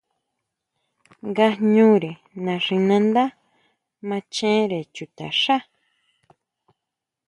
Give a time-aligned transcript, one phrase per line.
[1.29, 2.11] Ngaʼñure
[2.45, 3.23] naxinándá
[4.07, 5.57] machenre chuta xá.